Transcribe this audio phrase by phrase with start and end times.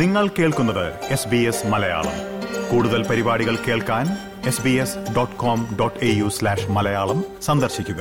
[0.00, 2.14] നിങ്ങൾ കേൾക്കുന്നത് S B S Malayalam.
[2.70, 4.06] കൂടുതൽ പരിപാടികൾ കേൾക്കാൻ
[4.46, 8.00] S B S dot com dot A U slash Malayalam സന്ദർശിക്കുക.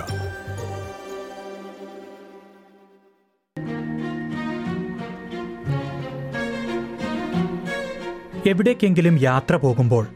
[8.48, 10.08] എവിടേക്കെങ്കിലും യാത്ര പോകുമ്പോൾ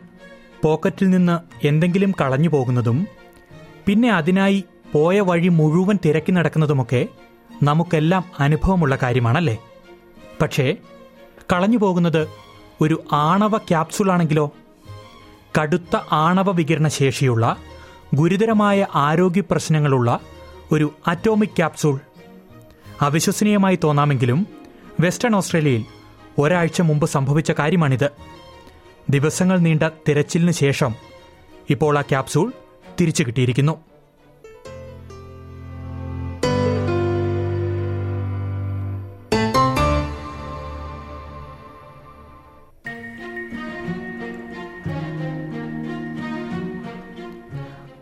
[0.64, 3.08] പോക്കറ്റിൽ നിന്ന് എന്തെങ്കിലും കളഞ്ഞു പോകുന്നതും
[3.86, 4.64] പിന്നെ അതിനായി
[4.94, 7.08] പോയ വഴി മുഴുവൻ തിരക്കി നടക്കുന്നതുമൊക്കെ
[7.64, 9.58] നമുക്കെല്ലാം അനുഭവമുള്ള കാര്യമാണല്ലേ?
[10.42, 10.78] പക്ഷേ
[11.54, 12.28] കളഞ്ഞു പോകുന്നത്
[12.82, 14.52] ഒരു ആണവ ക്യാപ്സുളാണെങ്കിലോ
[15.60, 17.58] കടുത്ത ആണവ വികിരണ ശേഷിയുള്ള
[18.16, 20.20] ഗുരുതരമായ ആരോഗ്യ പ്രശ്നങ്ങളുള്ള
[20.72, 22.00] ഒരു അറ്റോമിക് ക്യാപ്സൂൾ
[23.02, 24.48] അവിശ്വസനീയമായി തോന്നാമെങ്കിലും
[25.00, 25.86] വെസ്റ്റേൺ ഓസ്ട്രേലിയയിൽ
[26.40, 28.12] ഒരാഴ്ച മുമ്പ് സംഭവിച്ച കാര്യമാണിത്.
[29.10, 30.96] ദിവസങ്ങൾ നീണ്ട തിരച്ചിലിന് ശേഷം
[31.70, 32.54] ഇപ്പോൾ ആ ക്യാപ്സൂൾ
[33.02, 33.78] തിരിച്ചു കിട്ടിയിരിക്കുന്നു.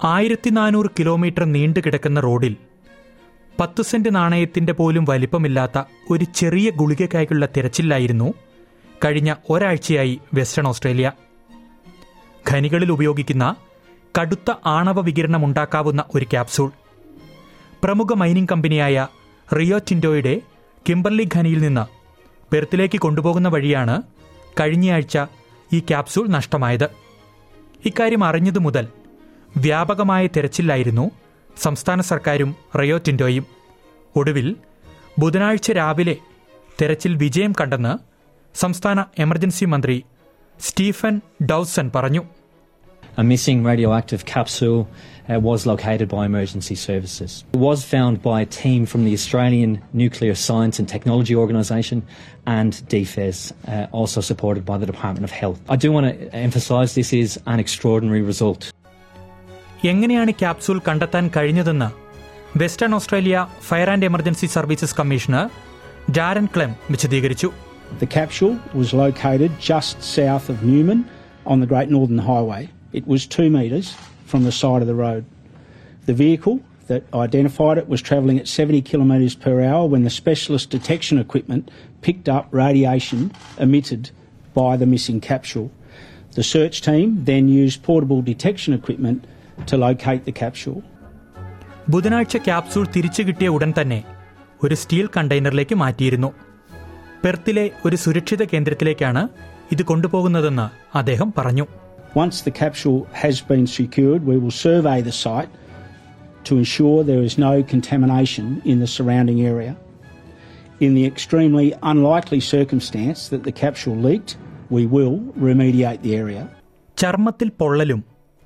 [0.03, 2.57] ആയിരത്തി നാനൂറ് കിലോമീറ്റർ നീണ്ടുകിടക്കുന്ന റോഡിൽ
[3.59, 8.33] പത്ത് സെന്റ് നാണയത്തിന്റെ പോലും വലിപ്പമില്ലാത്ത ഒരു ചെറിയ ഗുളികയ്ക്കായുള്ള തിരച്ചിലായിരുന്നു
[9.05, 11.11] കഴിഞ്ഞ ഒരാഴ്ചയായി വെസ്റ്റേൺ ഓസ്ട്രേലിയ.
[12.51, 13.55] ഖനികളിൽ ഉപയോഗിക്കുന്ന
[14.21, 16.71] കടുത്ത ആണവ വികിരണം ഉണ്ടാക്കാവുന്ന ഒരു ക്യാപ്സൂൾ.
[17.83, 19.07] പ്രമുഖ മൈനിംഗ് കമ്പനിയായ
[19.57, 20.41] റിയോ ടിൻഡോയുടെ
[20.89, 21.85] കിംബർലി ഖനിയിൽ നിന്ന്
[22.53, 24.01] പെർത്തിലേക്ക് കൊണ്ടുപോകുന്ന വഴിയാണ്
[24.59, 25.17] കഴിഞ്ഞയാഴ്ച
[25.73, 26.89] ഈ ക്യാപ്സൂൾ നഷ്ടമായത്.
[27.85, 28.87] ഇക്കാര്യം അറിഞ്ഞതു മുതൽ
[29.55, 31.05] വ്യാപകമായ തെരച്ചിലായിരുന്നു
[31.63, 33.45] സംസ്ഥാന സർക്കാരും റയോ ടിൻഡോയും
[34.15, 34.47] ഒടുവിൽ
[35.19, 36.15] ബുധനാഴ്ച രാവിലെ
[36.81, 37.93] തെരച്ചിൽ വിജയം കണ്ടെന്ന്
[38.55, 39.97] സംസ്ഥാന എമർജൻസി മന്ത്രി
[40.59, 42.23] സ്റ്റീഫൻ ഡൌസൺ പറഞ്ഞു
[43.17, 47.45] A missing radioactive capsule uh, was located by emergency services.
[47.53, 51.99] It was found by a team from the Australian Nuclear Science and Technology Organisation
[52.47, 55.61] and DFES, uh, also supported by the Department of Health.
[55.69, 58.61] I do want to emphasise this is an extraordinary result.
[59.91, 61.89] എങ്ങനെയാണ് capsule കണ്ടെത്താൻ കഴിഞ്ഞതെന്ന്
[62.61, 63.37] Western Australia
[63.67, 65.47] fire and emergency services commissioner
[66.19, 67.51] Darren Klemm വിശദീകരിച്ചു
[68.01, 70.99] The capsule was located just south of Newman
[71.45, 72.61] on the Great Northern Highway.
[72.93, 73.87] It was two metres
[74.25, 75.23] from the side of the road.
[76.07, 76.55] The vehicle
[76.89, 81.63] that identified it was travelling at 70 kilometres per hour when the specialist detection equipment
[82.01, 83.21] picked up radiation
[83.59, 84.03] emitted
[84.55, 85.69] by the missing capsule.
[86.33, 89.19] The search team then used portable detection equipment
[89.69, 90.81] to locate the capsule.
[91.93, 93.99] ബുധനാഴ്ച capsule തിരിച്ചു കിട്ടിയ ഉടൻ തന്നെ
[94.63, 96.29] ഒരു steel കണ്ടെയ്നറിലേക്ക് മാറ്റിയിരുന്നു
[97.23, 99.23] പെർത്തിലെ ഒരു സുരക്ഷിത കേന്ദ്രത്തിലേക്കാണ്
[99.73, 100.67] ഇത് കൊണ്ടുപോകുന്നതെന്ന്
[101.01, 101.65] അദ്ദേഹം പറഞ്ഞു
[102.23, 105.49] Once the capsule has been secured, we will survey the site
[106.47, 109.73] to ensure there is no contamination in the surrounding area.
[110.79, 114.31] In the extremely unlikely circumstance that the capsule leaked,
[114.69, 115.15] we will
[115.47, 116.43] remediate the area.
[116.97, 118.01] ചർമ്മത്തിൽ പൊള്ളലും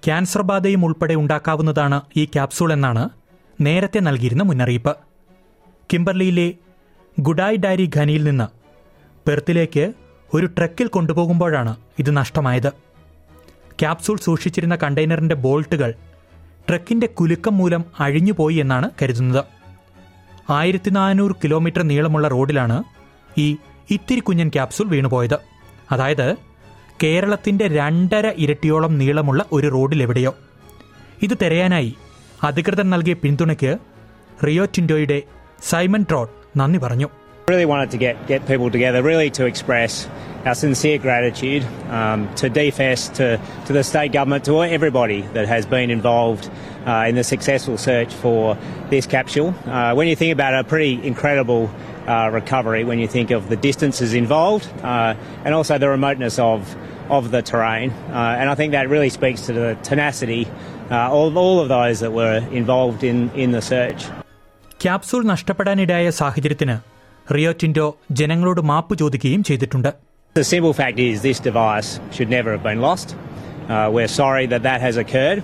[0.05, 3.09] cancer ബാധയും ഉൾപ്പെടെ ഉണ്ടാക്കാവുന്നതാണ് ഈ capsule എന്നാണ്
[3.61, 4.95] നേരത്തെ നൽകിയിരുന്ന മുന്നറിയിപ്പ്.
[5.93, 6.53] കിംബർലിയിലെ
[7.19, 8.47] ഗുഡായ് ഡാരി ഖനിയിൽ നിന്ന്
[9.27, 9.93] പെർത്തിലേക്ക്
[10.33, 12.71] ഒരു ട്രക്കിൽ കൊണ്ടുപോകുമ്പോഴാണ് ഇത് നഷ്ടമായത്.
[13.79, 15.93] ക്യാപ്സൂൾ സൂക്ഷിച്ചിരുന്ന കണ്ടെയ്നറിന്റെ ബോൾട്ടുകൾ
[16.69, 19.43] ട്രക്കിന്റെ കുലുക്കം മൂലം അഴിഞ്ഞുപോയി എന്നാണ് കരുതുന്നത്.
[20.49, 22.83] ആയിരത്തി നാനൂറ് കിലോമീറ്റർ നീളമുള്ള റോഡിലാണ്
[23.37, 23.57] ഈ
[23.91, 25.37] ഇത്തിരി കുഞ്ഞൻ ക്യാപ്സൂൾ വീണുപോയത്.
[25.91, 26.48] അതായത്
[27.03, 30.33] കേരളത്തിന്റെ രണ്ടര ഇരട്ടിയോളം നീളമുള്ള ഒരു റോഡിലെവിടെയോ
[31.25, 31.91] ഇത് തിരയാനായി
[32.49, 33.71] അധികൃതർ നൽകിയ പിന്തുണയ്ക്ക്
[34.47, 35.19] റിയോ ടിൻഡോയുടെ
[35.71, 37.09] സൈമൺ ട്രോട്ട് നന്ദി പറഞ്ഞു
[37.47, 39.91] really wanted to get, get people together, really to express
[40.45, 43.25] our sincere gratitude um, to DFS, to,
[43.67, 46.45] to the state government, to everybody that has been involved
[46.85, 48.41] uh, in the successful search for
[48.91, 49.49] this capsule.
[49.65, 51.63] Uh, when you think about a pretty incredible
[52.07, 56.59] uh, recovery, when you think of the distances involved uh, and also the remoteness of,
[57.10, 60.42] of the terrain, uh, and I think that really speaks to the tenacity
[60.90, 64.02] uh, of all of those that were involved in, in the search.
[64.84, 66.74] Capsule നഷ്ടപ്പെടാനിടയായ സാഹചര്യത്തിന്
[67.34, 67.86] Rio ടിൻഡോ
[68.20, 69.92] ജനങ്ങളോട് മാപ്പ് ചോദിക്കുകയും ചെയ്തിട്ടുണ്ട്
[70.36, 73.08] The simple fact is, this device should never have been lost.
[73.72, 75.40] Uh, we're sorry that that has occurred,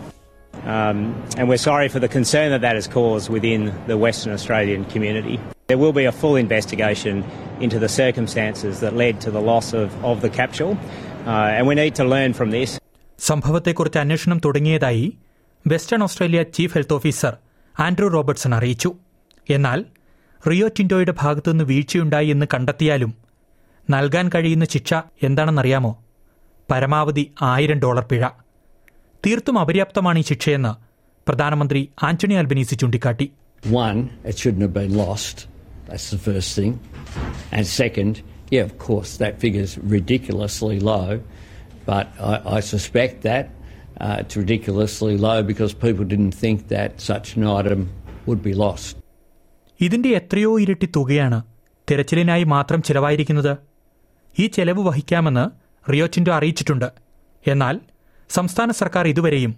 [0.74, 0.96] um,
[1.38, 5.36] and we're sorry for the concern that that has caused within the Western Australian community.
[5.68, 7.24] There will be a full investigation
[7.60, 10.74] into the circumstances that led to the loss of, of the capsule,
[11.24, 12.70] uh, and we need to learn from this.
[13.18, 15.06] സംഭവത്തെക്കുറിച്ച് അന്വേഷണം തുടങ്ങിയതായി
[15.64, 17.32] Western Australia chief health officer
[17.74, 18.90] Andrew Robertson അറിയിച്ചു
[19.46, 19.80] എന്നാൽ
[20.40, 23.12] Rio ടിൻഡോയുടെ ഭാഗത്തുനിന്ന് വീഴ്ചയുണ്ടായി എന്ന് കണ്ടെത്തിയാലും
[23.88, 24.90] നൽകാൻ കഴിയുന്ന ശിക്ഷ
[25.22, 25.92] എന്താണെന്നറിയാമോ
[26.68, 28.24] പരമാവധി ആയിരം ഡോളർ പിഴ
[29.24, 30.72] തീർത്തും അപര്യാപ്തമാണ് ഈ ശിക്ഷയെന്ന്
[31.26, 33.28] പ്രധാനമന്ത്രി ആന്റണി അൽബനീസി ചൂണ്ടിക്കാട്ടി
[33.80, 35.36] One, it shouldn't have been lost.
[35.86, 36.72] That's the first thing.
[37.52, 38.14] And second,
[38.51, 41.21] Yeah, of course, that figure's ridiculously low,
[41.87, 43.45] but I, I suspect that
[43.99, 47.79] uh, it's ridiculously low because people didn't think that such an item
[48.27, 48.97] would be lost.
[49.81, 51.43] ഇതിന്റെ എത്രയോ ഇരട്ടി തുകയാണ്
[51.91, 53.57] തിരച്ചിലിനായി മാത്രം ചിലവായിരിക്കുന്നത്.
[54.39, 55.45] ഈ ചെലവ് വഹിക്കാമെന്ന്
[55.91, 56.91] റിയോച്ചിൻഡോ അറിയിച്ചിട്ടുണ്ട്.
[57.47, 57.79] എന്നാൽ
[58.29, 59.55] സംസ്ഥാന സർക്കാർ ഇതുവരെയും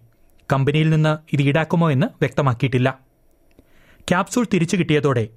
[0.51, 2.99] കമ്പനിയിൽ നിന്ന് ഇത് ഈടാക്കുമോ എന്ന് വ്യക്തമാക്കിയിട്ടില്ല.
[4.07, 5.27] ക്യാപ്സൂൾ തിരിച്ചു കിട്ടിയതോടെ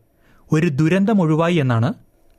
[0.52, 1.94] ഒരു ദുരന്തം ഒഴിവായി എന്നാണ്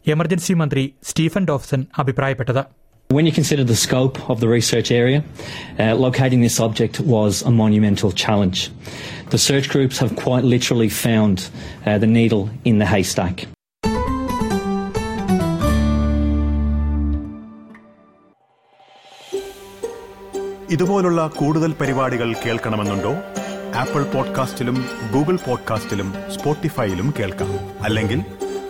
[0.07, 2.63] എമർജൻസി മന്ത്രി സ്റ്റീഫൻ ഡോഫ്സൺ അഭിപ്രായപ്പെട്ടത്
[3.09, 5.19] When you consider the scope of the research area,
[5.79, 8.59] uh, locating this object was a monumental challenge.
[9.29, 11.37] The search groups have quite literally found
[11.85, 13.35] uh, the needle in the haystack.
[20.69, 23.13] ഇതുപോലുള്ള കൂടുതൽ പരിപാടികൾ കേൾക്കണമെന്നുണ്ടോ
[23.75, 24.77] apple പോഡ്കാസ്റ്റിലും
[25.11, 27.51] Google പോഡ്കാസ്റ്റിലും സ്പോട്ടിഫൈയിലും കേൾക്കാം
[27.83, 28.19] അല്ലെങ്കിൽ